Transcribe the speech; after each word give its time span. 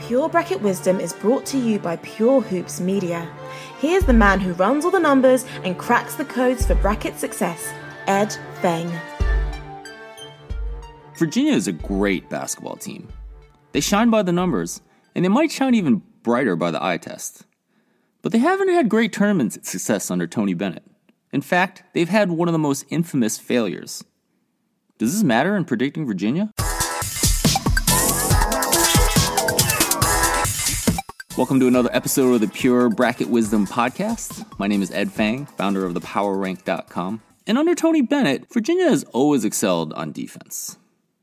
Pure 0.00 0.30
Bracket 0.30 0.60
Wisdom 0.62 0.98
is 0.98 1.12
brought 1.12 1.46
to 1.46 1.56
you 1.56 1.78
by 1.78 1.94
Pure 1.98 2.40
Hoops 2.40 2.80
Media. 2.80 3.30
Here's 3.78 4.02
the 4.02 4.12
man 4.12 4.40
who 4.40 4.52
runs 4.54 4.84
all 4.84 4.90
the 4.90 4.98
numbers 4.98 5.46
and 5.62 5.78
cracks 5.78 6.16
the 6.16 6.24
codes 6.24 6.66
for 6.66 6.74
bracket 6.74 7.20
success, 7.20 7.72
Ed 8.08 8.36
Feng. 8.60 8.90
Virginia 11.16 11.52
is 11.52 11.68
a 11.68 11.72
great 11.72 12.28
basketball 12.28 12.74
team. 12.74 13.06
They 13.70 13.80
shine 13.80 14.10
by 14.10 14.24
the 14.24 14.32
numbers, 14.32 14.80
and 15.14 15.24
they 15.24 15.28
might 15.28 15.52
shine 15.52 15.76
even 15.76 16.02
brighter 16.24 16.56
by 16.56 16.72
the 16.72 16.82
eye 16.82 16.96
test. 16.96 17.46
But 18.22 18.32
they 18.32 18.38
haven't 18.38 18.70
had 18.70 18.88
great 18.88 19.12
tournament 19.12 19.64
success 19.64 20.10
under 20.10 20.26
Tony 20.26 20.54
Bennett. 20.54 20.82
In 21.34 21.42
fact, 21.42 21.82
they've 21.94 22.08
had 22.08 22.30
one 22.30 22.46
of 22.46 22.52
the 22.52 22.60
most 22.60 22.86
infamous 22.90 23.38
failures. 23.38 24.04
Does 24.98 25.12
this 25.12 25.24
matter 25.24 25.56
in 25.56 25.64
predicting 25.64 26.06
Virginia? 26.06 26.52
Welcome 31.36 31.58
to 31.58 31.66
another 31.66 31.90
episode 31.92 32.34
of 32.34 32.40
the 32.40 32.46
Pure 32.46 32.90
Bracket 32.90 33.28
Wisdom 33.28 33.66
Podcast. 33.66 34.46
My 34.60 34.68
name 34.68 34.80
is 34.80 34.92
Ed 34.92 35.10
Feng, 35.10 35.46
founder 35.46 35.84
of 35.84 35.94
thepowerrank.com. 35.94 37.20
And 37.48 37.58
under 37.58 37.74
Tony 37.74 38.00
Bennett, 38.00 38.52
Virginia 38.54 38.88
has 38.88 39.02
always 39.12 39.44
excelled 39.44 39.92
on 39.94 40.12
defense. 40.12 40.78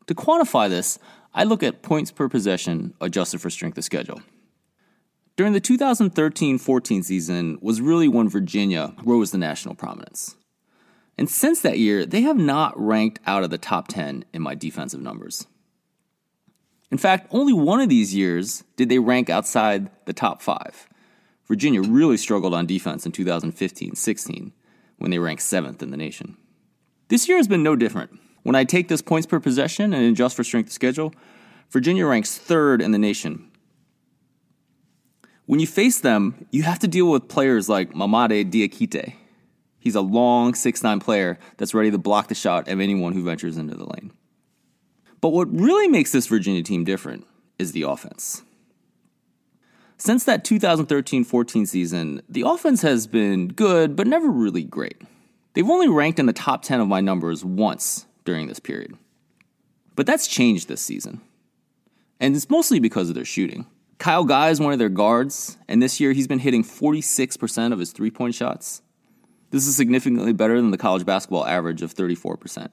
To 0.07 0.13
quantify 0.13 0.67
this, 0.67 0.99
I 1.33 1.45
look 1.45 1.63
at 1.63 1.83
points 1.83 2.11
per 2.11 2.27
possession 2.27 2.93
adjusted 2.99 3.39
for 3.39 3.49
strength 3.49 3.77
of 3.77 3.85
schedule. 3.85 4.21
During 5.41 5.53
the 5.53 5.59
2013 5.59 6.59
14 6.59 7.01
season 7.01 7.57
was 7.63 7.81
really 7.81 8.07
when 8.07 8.29
Virginia 8.29 8.93
rose 9.03 9.31
to 9.31 9.39
national 9.39 9.73
prominence. 9.73 10.35
And 11.17 11.27
since 11.27 11.61
that 11.61 11.79
year, 11.79 12.05
they 12.05 12.21
have 12.21 12.37
not 12.37 12.79
ranked 12.79 13.19
out 13.25 13.43
of 13.43 13.49
the 13.49 13.57
top 13.57 13.87
10 13.87 14.23
in 14.33 14.43
my 14.43 14.53
defensive 14.53 15.01
numbers. 15.01 15.47
In 16.91 16.99
fact, 16.99 17.25
only 17.31 17.53
one 17.53 17.79
of 17.79 17.89
these 17.89 18.13
years 18.13 18.63
did 18.75 18.89
they 18.89 18.99
rank 18.99 19.31
outside 19.31 19.89
the 20.05 20.13
top 20.13 20.43
five. 20.43 20.87
Virginia 21.47 21.81
really 21.81 22.17
struggled 22.17 22.53
on 22.53 22.67
defense 22.67 23.07
in 23.07 23.11
2015 23.11 23.95
16 23.95 24.53
when 24.99 25.09
they 25.09 25.17
ranked 25.17 25.41
seventh 25.41 25.81
in 25.81 25.89
the 25.89 25.97
nation. 25.97 26.37
This 27.07 27.27
year 27.27 27.37
has 27.37 27.47
been 27.47 27.63
no 27.63 27.75
different. 27.75 28.11
When 28.43 28.53
I 28.53 28.63
take 28.63 28.89
this 28.89 29.01
points 29.01 29.25
per 29.25 29.39
possession 29.39 29.91
and 29.91 30.05
adjust 30.05 30.35
for 30.35 30.43
strength 30.43 30.67
of 30.67 30.73
schedule, 30.73 31.15
Virginia 31.71 32.05
ranks 32.05 32.37
third 32.37 32.79
in 32.79 32.91
the 32.91 32.99
nation. 32.99 33.50
When 35.45 35.59
you 35.59 35.67
face 35.67 35.99
them, 35.99 36.45
you 36.51 36.63
have 36.63 36.79
to 36.79 36.87
deal 36.87 37.09
with 37.09 37.27
players 37.27 37.67
like 37.67 37.93
Mamadi 37.93 38.49
Diakite. 38.49 39.15
He's 39.79 39.95
a 39.95 40.01
long 40.01 40.53
6'9 40.53 41.01
player 41.01 41.39
that's 41.57 41.73
ready 41.73 41.91
to 41.91 41.97
block 41.97 42.27
the 42.27 42.35
shot 42.35 42.67
of 42.67 42.79
anyone 42.79 43.13
who 43.13 43.23
ventures 43.23 43.57
into 43.57 43.75
the 43.75 43.85
lane. 43.85 44.11
But 45.19 45.29
what 45.29 45.51
really 45.51 45.87
makes 45.87 46.11
this 46.11 46.27
Virginia 46.27 46.63
team 46.63 46.83
different 46.83 47.25
is 47.57 47.71
the 47.71 47.83
offense. 47.83 48.43
Since 49.97 50.23
that 50.23 50.43
2013 50.43 51.23
14 51.23 51.65
season, 51.65 52.21
the 52.27 52.43
offense 52.45 52.81
has 52.81 53.05
been 53.05 53.49
good, 53.49 53.95
but 53.95 54.07
never 54.07 54.29
really 54.29 54.63
great. 54.63 55.01
They've 55.53 55.69
only 55.69 55.89
ranked 55.89 56.17
in 56.17 56.25
the 56.25 56.33
top 56.33 56.63
10 56.63 56.79
of 56.79 56.87
my 56.87 57.01
numbers 57.01 57.45
once 57.45 58.05
during 58.25 58.47
this 58.47 58.59
period. 58.59 58.97
But 59.95 60.05
that's 60.05 60.27
changed 60.27 60.67
this 60.67 60.81
season. 60.81 61.21
And 62.19 62.35
it's 62.35 62.49
mostly 62.49 62.79
because 62.79 63.09
of 63.09 63.15
their 63.15 63.25
shooting. 63.25 63.67
Kyle 64.01 64.23
Guy 64.23 64.49
is 64.49 64.59
one 64.59 64.73
of 64.73 64.79
their 64.79 64.89
guards, 64.89 65.59
and 65.67 65.79
this 65.79 65.99
year 65.99 66.11
he's 66.11 66.27
been 66.27 66.39
hitting 66.39 66.63
46% 66.63 67.71
of 67.71 67.77
his 67.77 67.91
three 67.91 68.09
point 68.09 68.33
shots. 68.33 68.81
This 69.51 69.67
is 69.67 69.75
significantly 69.75 70.33
better 70.33 70.59
than 70.59 70.71
the 70.71 70.77
college 70.79 71.05
basketball 71.05 71.45
average 71.45 71.83
of 71.83 71.93
34%. 71.93 72.71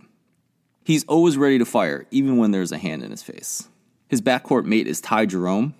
He's 0.84 1.04
always 1.04 1.36
ready 1.36 1.58
to 1.58 1.66
fire, 1.66 2.06
even 2.10 2.38
when 2.38 2.52
there's 2.52 2.72
a 2.72 2.78
hand 2.78 3.02
in 3.02 3.10
his 3.10 3.22
face. 3.22 3.68
His 4.08 4.22
backcourt 4.22 4.64
mate 4.64 4.86
is 4.86 5.02
Ty 5.02 5.26
Jerome, 5.26 5.74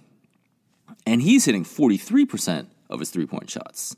and 1.06 1.22
he's 1.22 1.47
hitting 1.47 1.64
43% 1.64 2.66
of 2.91 3.00
his 3.00 3.08
three 3.08 3.25
point 3.25 3.48
shots. 3.48 3.97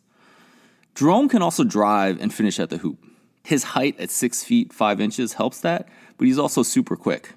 Jerome 0.95 1.29
can 1.29 1.43
also 1.43 1.65
drive 1.65 2.21
and 2.21 2.33
finish 2.33 2.61
at 2.61 2.71
the 2.71 2.79
hoop. 2.79 3.05
His 3.43 3.65
height 3.65 3.99
at 3.99 4.13
6 4.13 4.45
feet 4.45 4.73
5 4.73 5.01
inches 5.01 5.33
helps 5.33 5.59
that, 5.63 5.89
but 6.17 6.29
he's 6.29 6.39
also 6.39 6.63
super 6.63 6.95
quick. 6.95 7.33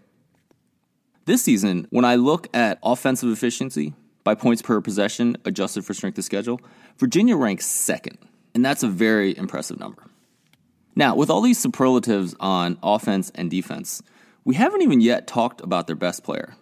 This 1.25 1.41
season, 1.41 1.88
when 1.90 2.06
I 2.06 2.13
look 2.13 2.47
at 2.53 2.78
offensive 2.84 3.31
efficiency 3.31 3.96
by 4.23 4.35
points 4.35 4.61
per 4.61 4.79
possession 4.81 5.38
adjusted 5.45 5.85
for 5.85 5.94
strength 5.94 6.17
of 6.17 6.23
schedule, 6.23 6.61
Virginia 6.97 7.35
ranks 7.35 7.66
second, 7.66 8.17
and 8.53 8.63
that's 8.63 8.84
a 8.84 8.88
very 8.88 9.38
impressive 9.38 9.79
number. 9.79 10.03
Now, 10.95 11.16
with 11.16 11.29
all 11.29 11.41
these 11.41 11.59
superlatives 11.59 12.35
on 12.39 12.78
offense 12.84 13.31
and 13.35 13.50
defense, 13.50 14.03
we 14.44 14.56
haven't 14.56 14.81
even 14.81 15.01
yet 15.01 15.28
talked 15.28 15.61
about 15.61 15.88
their 15.88 15.95
best 15.95 16.23
player, 16.23 16.56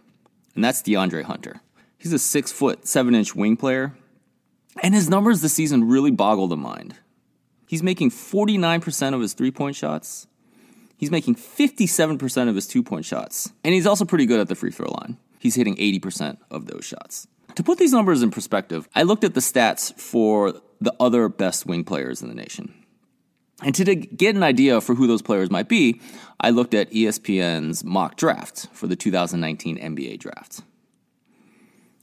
and 0.55 0.63
that's 0.63 0.81
DeAndre 0.81 1.23
Hunter. 1.23 1.61
He's 1.97 2.13
a 2.13 2.19
six 2.19 2.51
foot, 2.51 2.87
seven 2.87 3.13
inch 3.13 3.35
wing 3.35 3.57
player, 3.57 3.93
and 4.81 4.93
his 4.93 5.09
numbers 5.09 5.41
this 5.41 5.53
season 5.53 5.87
really 5.87 6.11
boggle 6.11 6.47
the 6.47 6.57
mind. 6.57 6.95
He's 7.67 7.83
making 7.83 8.11
49% 8.11 9.13
of 9.13 9.21
his 9.21 9.33
three 9.33 9.51
point 9.51 9.75
shots. 9.75 10.27
He's 10.97 11.09
making 11.09 11.35
57% 11.35 12.49
of 12.49 12.55
his 12.55 12.67
two 12.67 12.83
point 12.83 13.05
shots. 13.05 13.51
And 13.63 13.73
he's 13.73 13.87
also 13.87 14.05
pretty 14.05 14.25
good 14.25 14.39
at 14.39 14.49
the 14.49 14.55
free 14.55 14.71
throw 14.71 14.91
line. 14.91 15.17
He's 15.39 15.55
hitting 15.55 15.75
80% 15.77 16.37
of 16.51 16.67
those 16.67 16.85
shots. 16.85 17.27
To 17.61 17.63
put 17.63 17.77
these 17.77 17.93
numbers 17.93 18.23
in 18.23 18.31
perspective, 18.31 18.89
I 18.95 19.03
looked 19.03 19.23
at 19.23 19.35
the 19.35 19.39
stats 19.39 19.93
for 19.93 20.59
the 20.79 20.95
other 20.99 21.29
best 21.29 21.67
wing 21.67 21.83
players 21.83 22.23
in 22.23 22.27
the 22.27 22.33
nation. 22.33 22.73
And 23.61 23.75
to 23.75 23.93
get 23.93 24.35
an 24.35 24.41
idea 24.41 24.81
for 24.81 24.95
who 24.95 25.05
those 25.05 25.21
players 25.21 25.51
might 25.51 25.69
be, 25.69 26.01
I 26.39 26.49
looked 26.49 26.73
at 26.73 26.89
ESPN's 26.89 27.83
mock 27.83 28.15
draft 28.15 28.67
for 28.73 28.87
the 28.87 28.95
2019 28.95 29.77
NBA 29.77 30.17
draft. 30.17 30.61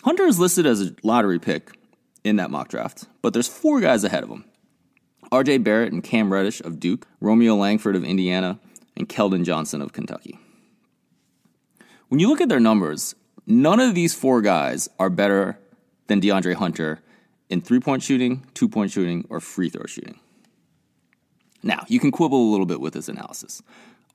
Hunter 0.04 0.26
is 0.26 0.38
listed 0.38 0.64
as 0.64 0.80
a 0.80 0.94
lottery 1.02 1.40
pick 1.40 1.72
in 2.22 2.36
that 2.36 2.52
mock 2.52 2.68
draft, 2.68 3.06
but 3.20 3.32
there's 3.32 3.48
four 3.48 3.80
guys 3.80 4.04
ahead 4.04 4.22
of 4.22 4.30
him. 4.30 4.44
RJ 5.32 5.64
Barrett 5.64 5.92
and 5.92 6.04
Cam 6.04 6.32
Reddish 6.32 6.60
of 6.60 6.78
Duke, 6.78 7.08
Romeo 7.20 7.56
Langford 7.56 7.96
of 7.96 8.04
Indiana, 8.04 8.60
and 8.96 9.08
Keldon 9.08 9.44
Johnson 9.44 9.82
of 9.82 9.92
Kentucky. 9.92 10.38
When 12.06 12.20
you 12.20 12.28
look 12.28 12.40
at 12.40 12.48
their 12.48 12.60
numbers, 12.60 13.16
none 13.48 13.80
of 13.80 13.94
these 13.94 14.14
four 14.14 14.40
guys 14.40 14.88
are 14.98 15.10
better 15.10 15.58
than 16.06 16.20
DeAndre 16.20 16.54
Hunter 16.54 17.00
in 17.48 17.60
three 17.60 17.80
point 17.80 18.02
shooting, 18.02 18.46
two 18.54 18.68
point 18.68 18.92
shooting, 18.92 19.26
or 19.28 19.40
free 19.40 19.68
throw 19.70 19.86
shooting. 19.86 20.20
Now, 21.62 21.84
you 21.88 21.98
can 21.98 22.12
quibble 22.12 22.40
a 22.40 22.50
little 22.50 22.66
bit 22.66 22.80
with 22.80 22.92
this 22.92 23.08
analysis. 23.08 23.62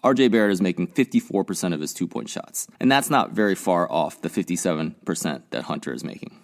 RJ 0.03 0.31
Barrett 0.31 0.51
is 0.51 0.61
making 0.61 0.88
54% 0.88 1.73
of 1.73 1.81
his 1.81 1.93
two 1.93 2.07
point 2.07 2.29
shots, 2.29 2.67
and 2.79 2.91
that's 2.91 3.09
not 3.09 3.31
very 3.31 3.55
far 3.55 3.91
off 3.91 4.22
the 4.22 4.29
57% 4.29 5.41
that 5.49 5.63
Hunter 5.63 5.93
is 5.93 6.03
making. 6.03 6.39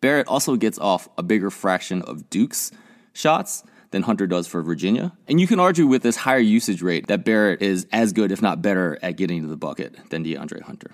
Barrett 0.00 0.28
also 0.28 0.56
gets 0.56 0.78
off 0.78 1.08
a 1.18 1.22
bigger 1.22 1.50
fraction 1.50 2.02
of 2.02 2.30
Duke's 2.30 2.70
shots 3.12 3.64
than 3.90 4.02
Hunter 4.02 4.26
does 4.26 4.46
for 4.46 4.62
Virginia. 4.62 5.12
And 5.26 5.40
you 5.40 5.46
can 5.46 5.58
argue 5.58 5.86
with 5.86 6.02
this 6.02 6.16
higher 6.16 6.38
usage 6.38 6.82
rate 6.82 7.06
that 7.08 7.24
Barrett 7.24 7.62
is 7.62 7.86
as 7.90 8.12
good, 8.12 8.30
if 8.30 8.42
not 8.42 8.62
better, 8.62 8.98
at 9.02 9.16
getting 9.16 9.42
to 9.42 9.48
the 9.48 9.56
bucket 9.56 10.10
than 10.10 10.24
DeAndre 10.24 10.62
Hunter. 10.62 10.90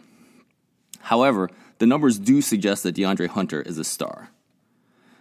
However, 1.04 1.50
the 1.80 1.86
numbers 1.86 2.18
do 2.18 2.40
suggest 2.40 2.82
that 2.82 2.96
DeAndre 2.96 3.28
Hunter 3.28 3.60
is 3.60 3.76
a 3.76 3.84
star. 3.84 4.30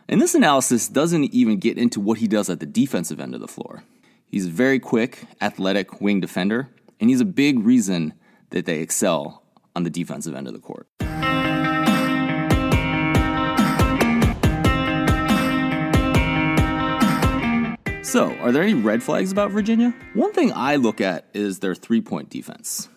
And 0.08 0.22
this 0.22 0.34
analysis 0.34 0.88
doesn't 0.88 1.26
even 1.34 1.58
get 1.58 1.78
into 1.78 2.00
what 2.00 2.20
he 2.20 2.28
does 2.28 2.50
at 2.50 2.62
the 2.62 2.66
defensive 2.66 3.20
end 3.20 3.36
of 3.36 3.42
the 3.42 3.50
floor. 3.50 3.84
He's 4.26 4.48
a 4.48 4.50
very 4.50 4.80
quick, 4.80 5.26
athletic 5.42 6.00
wing 6.00 6.22
defender, 6.22 6.70
and 7.02 7.10
he's 7.10 7.20
a 7.20 7.26
big 7.26 7.60
reason 7.60 8.14
that 8.52 8.66
they 8.66 8.80
excel 8.80 9.44
on 9.76 9.84
the 9.84 9.90
defensive 9.90 10.34
end 10.34 10.48
of 10.48 10.54
the 10.54 10.60
court. 10.60 10.88
So, 18.06 18.34
are 18.38 18.54
there 18.54 18.64
any 18.64 18.76
red 18.76 19.04
flags 19.04 19.34
about 19.34 19.52
Virginia? 19.52 19.94
One 20.14 20.32
thing 20.32 20.54
I 20.54 20.78
look 20.78 21.02
at 21.02 21.26
is 21.34 21.60
their 21.60 21.76
three 21.76 22.00
point 22.00 22.30
defense. 22.30 22.88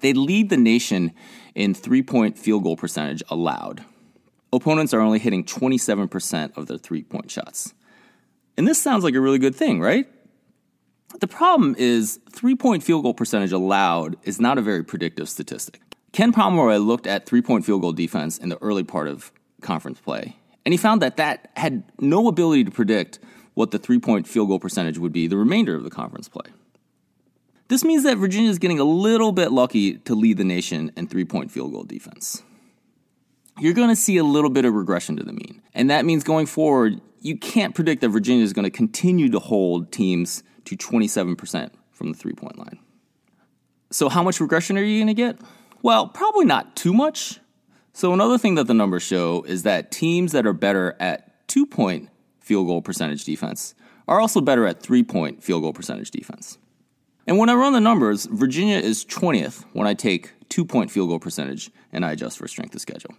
They 0.00 0.12
lead 0.12 0.50
the 0.50 0.56
nation 0.56 1.12
in 1.56 1.74
three 1.74 2.02
point 2.02 2.38
field 2.38 2.62
goal 2.62 2.76
percentage 2.76 3.24
allowed. 3.28 3.84
Opponents 4.52 4.94
are 4.94 5.00
only 5.00 5.18
hitting 5.18 5.42
27% 5.42 6.56
of 6.56 6.66
their 6.66 6.78
three 6.78 7.02
point 7.02 7.30
shots. 7.30 7.74
And 8.56 8.68
this 8.68 8.80
sounds 8.80 9.02
like 9.02 9.14
a 9.14 9.20
really 9.20 9.38
good 9.38 9.56
thing, 9.56 9.80
right? 9.80 10.06
The 11.20 11.26
problem 11.26 11.74
is 11.78 12.20
three 12.30 12.54
point 12.54 12.84
field 12.84 13.02
goal 13.02 13.14
percentage 13.14 13.52
allowed 13.52 14.16
is 14.22 14.40
not 14.40 14.58
a 14.58 14.62
very 14.62 14.84
predictive 14.84 15.28
statistic. 15.28 15.80
Ken 16.12 16.32
Pomeroy 16.32 16.76
looked 16.76 17.06
at 17.06 17.26
three 17.26 17.42
point 17.42 17.64
field 17.64 17.80
goal 17.80 17.92
defense 17.92 18.38
in 18.38 18.50
the 18.50 18.62
early 18.62 18.84
part 18.84 19.08
of 19.08 19.32
conference 19.62 19.98
play, 19.98 20.36
and 20.64 20.72
he 20.74 20.78
found 20.78 21.02
that 21.02 21.16
that 21.16 21.50
had 21.56 21.82
no 21.98 22.28
ability 22.28 22.64
to 22.64 22.70
predict 22.70 23.18
what 23.54 23.70
the 23.70 23.78
three 23.78 23.98
point 23.98 24.28
field 24.28 24.48
goal 24.48 24.60
percentage 24.60 24.98
would 24.98 25.12
be 25.12 25.26
the 25.26 25.38
remainder 25.38 25.74
of 25.74 25.84
the 25.84 25.90
conference 25.90 26.28
play. 26.28 26.46
This 27.68 27.84
means 27.84 28.04
that 28.04 28.16
Virginia 28.18 28.50
is 28.50 28.58
getting 28.58 28.78
a 28.78 28.84
little 28.84 29.32
bit 29.32 29.50
lucky 29.50 29.98
to 29.98 30.14
lead 30.14 30.38
the 30.38 30.44
nation 30.44 30.92
in 30.96 31.08
three 31.08 31.24
point 31.24 31.50
field 31.50 31.72
goal 31.72 31.84
defense. 31.84 32.42
You're 33.58 33.74
going 33.74 33.88
to 33.88 33.96
see 33.96 34.18
a 34.18 34.24
little 34.24 34.50
bit 34.50 34.64
of 34.64 34.74
regression 34.74 35.16
to 35.16 35.24
the 35.24 35.32
mean. 35.32 35.62
And 35.74 35.90
that 35.90 36.04
means 36.04 36.22
going 36.22 36.46
forward, 36.46 37.00
you 37.20 37.38
can't 37.38 37.74
predict 37.74 38.02
that 38.02 38.10
Virginia 38.10 38.44
is 38.44 38.52
going 38.52 38.64
to 38.64 38.70
continue 38.70 39.30
to 39.30 39.38
hold 39.38 39.90
teams 39.90 40.42
to 40.66 40.76
27% 40.76 41.70
from 41.90 42.12
the 42.12 42.18
three 42.18 42.34
point 42.34 42.58
line. 42.58 42.78
So, 43.90 44.08
how 44.08 44.22
much 44.22 44.40
regression 44.40 44.76
are 44.78 44.82
you 44.82 44.98
going 44.98 45.08
to 45.08 45.14
get? 45.14 45.38
Well, 45.82 46.08
probably 46.08 46.44
not 46.44 46.76
too 46.76 46.92
much. 46.92 47.40
So, 47.92 48.12
another 48.12 48.36
thing 48.38 48.56
that 48.56 48.66
the 48.66 48.74
numbers 48.74 49.02
show 49.02 49.42
is 49.42 49.62
that 49.62 49.90
teams 49.90 50.32
that 50.32 50.46
are 50.46 50.52
better 50.52 50.96
at 51.00 51.48
two 51.48 51.66
point 51.66 52.10
field 52.40 52.66
goal 52.66 52.82
percentage 52.82 53.24
defense 53.24 53.74
are 54.06 54.20
also 54.20 54.40
better 54.40 54.66
at 54.66 54.82
three 54.82 55.02
point 55.02 55.42
field 55.42 55.62
goal 55.62 55.72
percentage 55.72 56.10
defense. 56.10 56.58
And 57.26 57.38
when 57.38 57.48
I 57.48 57.54
run 57.54 57.72
the 57.72 57.80
numbers, 57.80 58.26
Virginia 58.26 58.78
is 58.78 59.04
20th 59.04 59.64
when 59.72 59.86
I 59.86 59.94
take 59.94 60.32
two 60.48 60.64
point 60.64 60.90
field 60.90 61.08
goal 61.08 61.18
percentage 61.18 61.70
and 61.92 62.04
I 62.04 62.12
adjust 62.12 62.38
for 62.38 62.46
strength 62.46 62.74
of 62.74 62.80
schedule. 62.80 63.14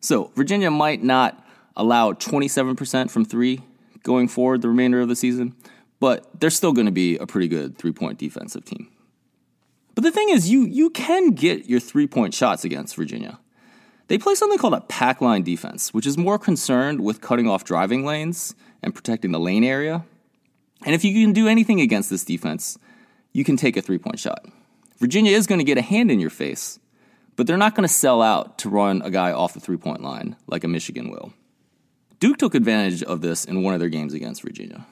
So, 0.00 0.30
Virginia 0.34 0.70
might 0.70 1.02
not 1.02 1.44
allow 1.76 2.12
27% 2.12 3.10
from 3.10 3.24
three 3.24 3.60
going 4.02 4.28
forward 4.28 4.62
the 4.62 4.68
remainder 4.68 5.00
of 5.00 5.08
the 5.08 5.16
season, 5.16 5.54
but 5.98 6.40
they're 6.40 6.50
still 6.50 6.72
going 6.72 6.86
to 6.86 6.92
be 6.92 7.18
a 7.18 7.26
pretty 7.26 7.48
good 7.48 7.76
three 7.76 7.92
point 7.92 8.18
defensive 8.18 8.64
team. 8.64 8.88
But 9.94 10.04
the 10.04 10.10
thing 10.10 10.30
is, 10.30 10.48
you, 10.48 10.64
you 10.64 10.90
can 10.90 11.32
get 11.32 11.66
your 11.66 11.80
three 11.80 12.06
point 12.06 12.34
shots 12.34 12.64
against 12.64 12.96
Virginia. 12.96 13.38
They 14.06 14.18
play 14.18 14.34
something 14.34 14.58
called 14.58 14.74
a 14.74 14.80
pack 14.80 15.20
line 15.20 15.42
defense, 15.42 15.92
which 15.92 16.06
is 16.06 16.16
more 16.16 16.38
concerned 16.38 17.00
with 17.00 17.20
cutting 17.20 17.48
off 17.48 17.64
driving 17.64 18.04
lanes 18.04 18.54
and 18.82 18.94
protecting 18.94 19.32
the 19.32 19.38
lane 19.38 19.62
area 19.62 20.04
and 20.84 20.94
if 20.94 21.04
you 21.04 21.12
can 21.12 21.32
do 21.32 21.48
anything 21.48 21.80
against 21.80 22.10
this 22.10 22.24
defense, 22.24 22.78
you 23.32 23.44
can 23.44 23.56
take 23.56 23.76
a 23.76 23.82
three 23.82 23.98
point 23.98 24.18
shot. 24.18 24.46
Virginia 24.98 25.32
is 25.32 25.46
going 25.46 25.58
to 25.58 25.64
get 25.64 25.78
a 25.78 25.82
hand 25.82 26.10
in 26.10 26.20
your 26.20 26.30
face, 26.30 26.78
but 27.36 27.46
they're 27.46 27.56
not 27.56 27.74
going 27.74 27.86
to 27.86 27.92
sell 27.92 28.22
out 28.22 28.58
to 28.58 28.68
run 28.68 29.02
a 29.02 29.10
guy 29.10 29.32
off 29.32 29.54
the 29.54 29.60
three 29.60 29.76
point 29.76 30.02
line 30.02 30.36
like 30.46 30.64
a 30.64 30.68
Michigan 30.68 31.10
will. 31.10 31.32
Duke 32.18 32.36
took 32.36 32.54
advantage 32.54 33.02
of 33.02 33.22
this 33.22 33.44
in 33.44 33.62
one 33.62 33.72
of 33.72 33.80
their 33.80 33.88
games 33.88 34.12
against 34.12 34.42
Virginia. 34.42 34.86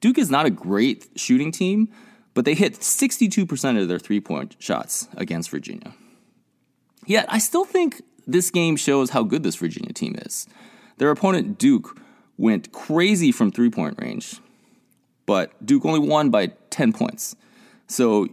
Duke 0.00 0.18
is 0.18 0.30
not 0.30 0.46
a 0.46 0.50
great 0.50 1.08
shooting 1.16 1.50
team, 1.50 1.88
but 2.34 2.44
they 2.44 2.54
hit 2.54 2.74
62% 2.74 3.82
of 3.82 3.88
their 3.88 3.98
three 3.98 4.20
point 4.20 4.54
shots 4.60 5.08
against 5.16 5.50
Virginia. 5.50 5.94
Yet, 7.06 7.26
I 7.28 7.38
still 7.38 7.64
think 7.64 8.02
this 8.26 8.50
game 8.50 8.76
shows 8.76 9.10
how 9.10 9.24
good 9.24 9.42
this 9.42 9.56
Virginia 9.56 9.92
team 9.92 10.14
is. 10.18 10.46
Their 10.98 11.10
opponent, 11.10 11.58
Duke, 11.58 11.98
went 12.36 12.70
crazy 12.70 13.32
from 13.32 13.50
three 13.50 13.70
point 13.70 13.98
range, 14.00 14.40
but 15.28 15.52
Duke 15.64 15.84
only 15.84 15.98
won 15.98 16.30
by 16.30 16.46
10 16.70 16.94
points. 16.94 17.36
So 17.86 18.28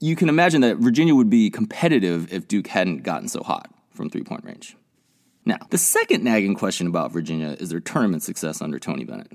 you 0.00 0.16
can 0.16 0.28
imagine 0.28 0.62
that 0.62 0.78
Virginia 0.78 1.14
would 1.14 1.30
be 1.30 1.48
competitive 1.48 2.32
if 2.32 2.48
Duke 2.48 2.66
hadn't 2.66 3.04
gotten 3.04 3.28
so 3.28 3.44
hot 3.44 3.72
from 3.92 4.10
three 4.10 4.24
point 4.24 4.44
range. 4.44 4.76
Now, 5.44 5.58
the 5.70 5.78
second 5.78 6.24
nagging 6.24 6.56
question 6.56 6.88
about 6.88 7.12
Virginia 7.12 7.56
is 7.60 7.70
their 7.70 7.78
tournament 7.78 8.24
success 8.24 8.60
under 8.60 8.80
Tony 8.80 9.04
Bennett. 9.04 9.30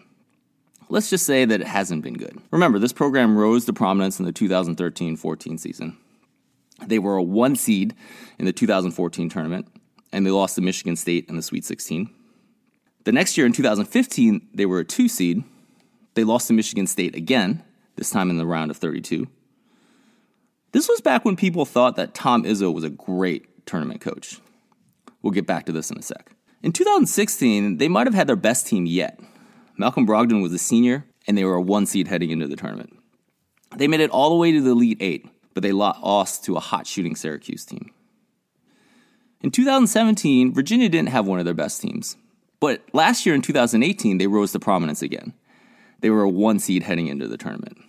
Let's 0.89 1.09
just 1.09 1.25
say 1.25 1.45
that 1.45 1.61
it 1.61 1.67
hasn't 1.67 2.03
been 2.03 2.15
good. 2.15 2.37
Remember, 2.51 2.79
this 2.79 2.91
program 2.91 3.37
rose 3.37 3.63
to 3.63 3.71
prominence 3.71 4.19
in 4.19 4.25
the 4.25 4.33
2013 4.33 5.15
14 5.15 5.57
season. 5.57 5.97
They 6.85 6.99
were 6.99 7.15
a 7.15 7.23
one 7.23 7.55
seed 7.55 7.95
in 8.37 8.45
the 8.45 8.51
2014 8.51 9.29
tournament, 9.29 9.67
and 10.11 10.25
they 10.25 10.31
lost 10.31 10.55
to 10.55 10.61
Michigan 10.61 10.97
State 10.97 11.29
in 11.29 11.37
the 11.37 11.41
Sweet 11.41 11.63
16. 11.63 12.09
The 13.05 13.13
next 13.13 13.37
year 13.37 13.45
in 13.45 13.53
2015, 13.53 14.49
they 14.53 14.65
were 14.65 14.79
a 14.79 14.85
two 14.85 15.07
seed, 15.07 15.45
they 16.15 16.23
lost 16.23 16.47
to 16.47 16.53
Michigan 16.53 16.87
State 16.87 17.15
again, 17.15 17.63
this 17.95 18.09
time 18.09 18.29
in 18.29 18.37
the 18.37 18.45
round 18.45 18.71
of 18.71 18.77
32. 18.77 19.27
This 20.71 20.89
was 20.89 20.99
back 20.99 21.23
when 21.23 21.35
people 21.35 21.65
thought 21.65 21.95
that 21.95 22.13
Tom 22.13 22.43
Izzo 22.43 22.73
was 22.73 22.83
a 22.83 22.89
great 22.89 23.65
tournament 23.65 24.01
coach. 24.01 24.39
We'll 25.21 25.31
get 25.31 25.47
back 25.47 25.65
to 25.67 25.71
this 25.71 25.89
in 25.89 25.97
a 25.97 26.01
sec. 26.01 26.31
In 26.63 26.71
2016, 26.71 27.77
they 27.77 27.87
might 27.87 28.07
have 28.07 28.13
had 28.13 28.27
their 28.27 28.35
best 28.35 28.67
team 28.67 28.85
yet. 28.85 29.19
Malcolm 29.77 30.07
Brogdon 30.07 30.41
was 30.41 30.53
a 30.53 30.57
senior, 30.57 31.05
and 31.27 31.37
they 31.37 31.45
were 31.45 31.55
a 31.55 31.61
one 31.61 31.85
seed 31.85 32.07
heading 32.07 32.31
into 32.31 32.47
the 32.47 32.55
tournament. 32.55 32.97
They 33.77 33.87
made 33.87 33.99
it 33.99 34.09
all 34.09 34.29
the 34.29 34.35
way 34.35 34.51
to 34.51 34.61
the 34.61 34.71
Elite 34.71 34.97
Eight, 35.01 35.27
but 35.53 35.63
they 35.63 35.71
lost 35.71 36.43
to 36.45 36.55
a 36.55 36.61
hot 36.61 36.87
shooting 36.87 37.15
Syracuse 37.15 37.65
team. 37.65 37.91
In 39.41 39.51
2017, 39.51 40.53
Virginia 40.53 40.89
didn't 40.89 41.09
have 41.09 41.27
one 41.27 41.39
of 41.39 41.45
their 41.45 41.53
best 41.53 41.81
teams, 41.81 42.17
but 42.59 42.81
last 42.93 43.25
year 43.25 43.35
in 43.35 43.41
2018, 43.41 44.17
they 44.17 44.27
rose 44.27 44.51
to 44.53 44.59
prominence 44.59 45.01
again. 45.01 45.33
They 46.05 46.11
were 46.11 46.21
a 46.21 46.29
one 46.29 46.59
seed 46.59 46.83
heading 46.83 47.07
into 47.07 47.27
the 47.27 47.35
tournament. 47.35 47.79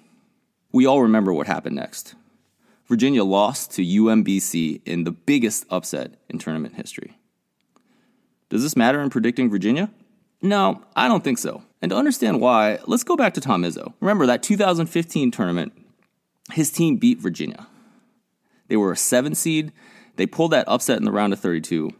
We 0.73 0.87
all 0.87 1.03
remember 1.03 1.35
what 1.35 1.47
happened 1.47 1.77
next. 1.77 2.15
Virginia 2.87 3.23
lost 3.23 3.73
to 3.73 3.85
UMBC 3.85 4.81
in 4.87 5.05
the 5.05 5.13
biggest 5.13 5.67
upset 5.69 6.15
in 6.31 6.39
tournament 6.39 6.77
history. 6.77 7.19
Does 8.49 8.63
this 8.63 8.75
matter 8.75 9.03
in 9.03 9.11
predicting 9.11 9.51
Virginia? 9.51 9.91
No, 10.41 10.83
I 10.97 11.09
don't 11.09 11.23
think 11.23 11.37
so. 11.37 11.63
And 11.83 11.91
to 11.91 11.97
understand 11.99 12.41
why, 12.41 12.79
let's 12.87 13.05
go 13.05 13.17
back 13.17 13.35
to 13.35 13.41
Tom 13.43 13.65
Izzo. 13.65 13.93
Remember 14.01 14.25
that 14.25 14.43
2015 14.43 15.31
tournament, 15.31 15.75
his 16.53 16.71
team 16.71 16.97
beat 16.97 17.19
Virginia. 17.19 17.67
They 18.69 18.79
were 18.79 18.93
a 18.93 18.97
seven 18.97 19.35
seed, 19.35 19.73
they 20.17 20.25
pulled 20.25 20.53
that 20.53 20.67
upset 20.69 20.97
in 20.97 21.05
the 21.05 21.13
round 21.13 21.35
of 21.35 21.41
32, 21.41 21.91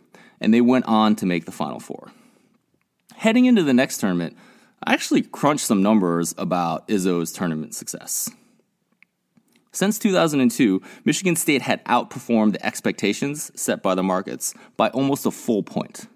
and 0.41 0.55
they 0.55 0.63
went 0.63 0.87
on 0.87 1.15
to 1.17 1.27
make 1.27 1.45
the 1.45 1.53
Final 1.53 1.79
Four. 1.79 2.11
Heading 3.17 3.45
into 3.45 3.63
the 3.63 3.75
next 3.75 3.99
tournament, 3.99 4.35
I 4.87 4.93
actually 4.93 5.23
crunched 5.23 5.67
some 5.67 5.83
numbers 5.83 6.33
about 6.39 6.87
Izzo's 6.87 7.33
tournament 7.33 7.75
success. 7.75 8.31
Since 9.73 9.99
2002, 9.99 10.81
Michigan 11.05 11.35
State 11.35 11.61
had 11.61 11.85
outperformed 11.85 12.53
the 12.53 12.65
expectations 12.65 13.51
set 13.61 13.83
by 13.83 13.97
the 13.97 14.05
markets 14.05 14.55
by 14.77 14.89
almost 14.91 15.27
a 15.27 15.33
full 15.33 15.65
point. 15.65 16.07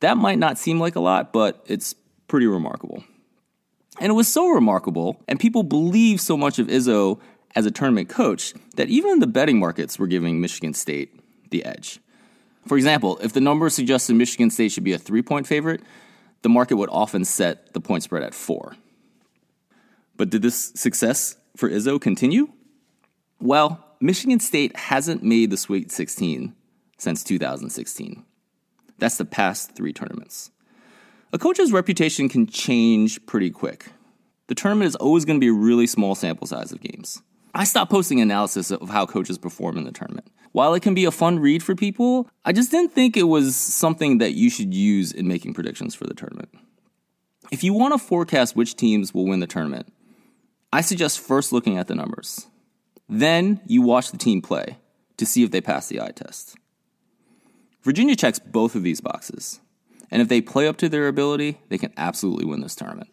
That 0.00 0.18
might 0.18 0.38
not 0.38 0.58
seem 0.58 0.78
like 0.78 0.96
a 0.96 1.00
lot, 1.00 1.32
but 1.32 1.64
it's 1.66 1.94
pretty 2.28 2.46
remarkable. 2.46 3.02
And 3.98 4.10
it 4.10 4.14
was 4.14 4.28
so 4.28 4.48
remarkable, 4.50 5.20
and 5.26 5.40
people 5.40 5.62
believe 5.62 6.20
so 6.20 6.36
much 6.36 6.58
of 6.58 6.68
Izzo 6.68 7.18
as 7.56 7.66
a 7.66 7.70
tournament 7.70 8.08
coach, 8.08 8.54
that 8.76 8.88
even 8.88 9.18
the 9.18 9.26
betting 9.26 9.58
markets 9.58 9.98
were 9.98 10.06
giving 10.06 10.40
Michigan 10.40 10.74
State 10.74 11.18
the 11.50 11.64
edge. 11.64 11.98
For 12.68 12.76
example, 12.76 13.18
if 13.22 13.32
the 13.32 13.40
numbers 13.40 13.74
suggested 13.74 14.14
Michigan 14.14 14.50
State 14.50 14.72
should 14.72 14.84
be 14.84 14.92
a 14.92 14.98
three 14.98 15.22
point 15.22 15.46
favorite, 15.46 15.80
the 16.42 16.48
market 16.48 16.76
would 16.76 16.90
often 16.90 17.24
set 17.24 17.72
the 17.72 17.80
point 17.80 18.02
spread 18.02 18.22
at 18.22 18.34
four. 18.34 18.76
But 20.16 20.30
did 20.30 20.42
this 20.42 20.72
success 20.74 21.36
for 21.56 21.68
Izzo 21.68 22.00
continue? 22.00 22.52
Well, 23.40 23.84
Michigan 24.00 24.40
State 24.40 24.76
hasn't 24.76 25.22
made 25.22 25.50
the 25.50 25.56
Sweet 25.56 25.90
16 25.90 26.54
since 26.98 27.24
2016. 27.24 28.24
That's 28.98 29.16
the 29.16 29.24
past 29.24 29.74
three 29.74 29.92
tournaments. 29.92 30.50
A 31.32 31.38
coach's 31.38 31.72
reputation 31.72 32.28
can 32.28 32.46
change 32.46 33.24
pretty 33.24 33.50
quick. 33.50 33.86
The 34.48 34.54
tournament 34.54 34.88
is 34.88 34.96
always 34.96 35.24
going 35.24 35.38
to 35.38 35.44
be 35.44 35.48
a 35.48 35.52
really 35.52 35.86
small 35.86 36.14
sample 36.14 36.46
size 36.46 36.72
of 36.72 36.80
games. 36.80 37.22
I 37.54 37.64
stopped 37.64 37.90
posting 37.90 38.20
analysis 38.20 38.70
of 38.70 38.90
how 38.90 39.06
coaches 39.06 39.38
perform 39.38 39.78
in 39.78 39.84
the 39.84 39.92
tournament. 39.92 40.28
While 40.52 40.74
it 40.74 40.82
can 40.82 40.94
be 40.94 41.04
a 41.04 41.10
fun 41.10 41.38
read 41.38 41.62
for 41.62 41.74
people, 41.74 42.28
I 42.44 42.52
just 42.52 42.70
didn't 42.70 42.92
think 42.92 43.16
it 43.16 43.24
was 43.24 43.54
something 43.54 44.18
that 44.18 44.34
you 44.34 44.50
should 44.50 44.74
use 44.74 45.12
in 45.12 45.28
making 45.28 45.54
predictions 45.54 45.94
for 45.94 46.06
the 46.06 46.14
tournament. 46.14 46.50
If 47.52 47.62
you 47.62 47.72
want 47.72 47.94
to 47.94 47.98
forecast 47.98 48.56
which 48.56 48.76
teams 48.76 49.14
will 49.14 49.26
win 49.26 49.40
the 49.40 49.46
tournament, 49.46 49.92
I 50.72 50.80
suggest 50.80 51.20
first 51.20 51.52
looking 51.52 51.78
at 51.78 51.88
the 51.88 51.94
numbers. 51.94 52.46
Then 53.08 53.60
you 53.66 53.82
watch 53.82 54.10
the 54.10 54.18
team 54.18 54.40
play 54.40 54.78
to 55.16 55.26
see 55.26 55.42
if 55.42 55.50
they 55.50 55.60
pass 55.60 55.88
the 55.88 56.00
eye 56.00 56.12
test. 56.12 56.56
Virginia 57.82 58.14
checks 58.14 58.38
both 58.38 58.74
of 58.74 58.82
these 58.82 59.00
boxes, 59.00 59.60
and 60.10 60.20
if 60.20 60.28
they 60.28 60.40
play 60.40 60.68
up 60.68 60.76
to 60.78 60.88
their 60.88 61.08
ability, 61.08 61.60
they 61.68 61.78
can 61.78 61.92
absolutely 61.96 62.44
win 62.44 62.60
this 62.60 62.76
tournament. 62.76 63.10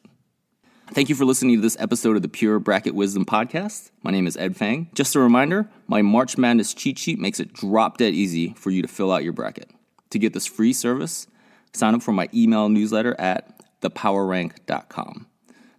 Thank 0.91 1.09
you 1.09 1.15
for 1.15 1.25
listening 1.25 1.57
to 1.57 1.61
this 1.61 1.77
episode 1.79 2.15
of 2.15 2.21
the 2.21 2.29
Pure 2.29 2.59
Bracket 2.59 2.95
Wisdom 2.95 3.25
Podcast. 3.25 3.91
My 4.03 4.09
name 4.09 4.25
is 4.25 4.37
Ed 4.37 4.55
Feng. 4.55 4.89
Just 4.95 5.15
a 5.15 5.19
reminder 5.19 5.69
my 5.85 6.01
March 6.01 6.37
Madness 6.37 6.73
cheat 6.73 6.97
sheet 6.97 7.19
makes 7.19 7.39
it 7.39 7.53
drop 7.53 7.97
dead 7.97 8.13
easy 8.13 8.53
for 8.53 8.71
you 8.71 8.81
to 8.81 8.87
fill 8.87 9.11
out 9.11 9.23
your 9.23 9.33
bracket. 9.33 9.69
To 10.11 10.19
get 10.19 10.33
this 10.33 10.47
free 10.47 10.73
service, 10.73 11.27
sign 11.73 11.93
up 11.93 12.01
for 12.01 12.13
my 12.13 12.29
email 12.33 12.69
newsletter 12.69 13.19
at 13.19 13.61
thepowerrank.com. 13.81 15.27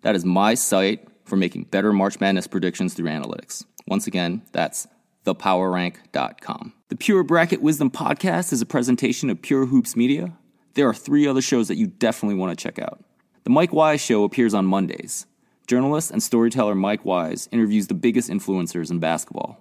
That 0.03 0.15
is 0.15 0.25
my 0.25 0.55
site 0.55 1.09
for 1.25 1.37
making 1.37 1.65
better 1.65 1.93
March 1.93 2.21
Madness 2.21 2.47
predictions 2.47 2.95
through 2.95 3.09
analytics. 3.09 3.65
Once 3.87 4.07
again, 4.07 4.43
that's 4.53 4.87
thepowerrank.com. 5.25 6.75
The 6.91 6.97
Pure 6.97 7.25
Bracket 7.25 7.63
Wisdom 7.63 7.91
Podcast 7.91 8.53
is 8.53 8.61
a 8.61 8.67
presentation 8.67 9.31
of 9.31 9.43
Pure 9.43 9.67
Hoops 9.67 9.97
Media. 9.97 10.35
There 10.75 10.89
are 10.89 10.95
three 10.95 11.27
other 11.27 11.43
shows 11.43 11.67
that 11.69 11.77
you 11.77 11.87
definitely 11.87 12.37
want 12.37 12.57
to 12.57 12.63
check 12.63 12.79
out. 12.79 13.03
The 13.49 13.55
Mike 13.55 13.73
Wise 13.73 14.03
Show 14.03 14.25
appears 14.25 14.53
on 14.53 14.67
Mondays. 14.67 15.25
journalist 15.67 16.11
and 16.11 16.23
storyteller 16.23 16.75
Mike 16.75 17.07
Wise 17.07 17.49
interviews 17.51 17.87
the 17.87 17.95
biggest 17.95 18.29
influencers 18.29 18.91
in 18.91 18.99
basketball. 18.99 19.59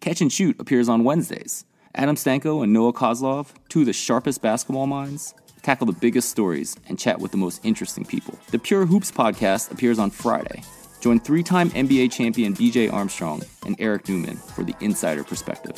Catch 0.00 0.20
and 0.20 0.32
Shoot 0.32 0.60
appears 0.60 0.88
on 0.88 1.02
Wednesdays. 1.02 1.64
Adam 1.96 2.14
Stanko 2.14 2.62
and 2.62 2.72
Noah 2.72 2.92
Kozlov, 2.92 3.48
two 3.68 3.80
of 3.80 3.86
the 3.86 3.92
sharpest 3.92 4.40
basketball 4.40 4.86
minds, 4.86 5.34
tackle 5.62 5.88
the 5.88 5.94
biggest 5.94 6.28
stories 6.28 6.76
and 6.88 6.96
chat 6.96 7.18
with 7.18 7.32
the 7.32 7.36
most 7.36 7.60
interesting 7.64 8.04
people. 8.04 8.38
The 8.52 8.58
Pure 8.60 8.86
Hoops 8.86 9.10
podcast 9.10 9.72
appears 9.72 9.98
on 9.98 10.10
Friday. 10.10 10.62
Join 11.00 11.18
three 11.18 11.42
time 11.42 11.70
NBA 11.70 12.12
champion 12.12 12.54
BJ 12.54 12.92
Armstrong 12.92 13.42
and 13.66 13.74
Eric 13.80 14.08
Newman 14.08 14.36
for 14.36 14.62
the 14.62 14.76
insider 14.80 15.24
perspective. 15.24 15.74